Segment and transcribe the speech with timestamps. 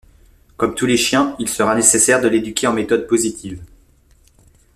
[0.57, 3.61] Comme tous les chiens, il sera nécessaire de l'éduquer en méthodes positives.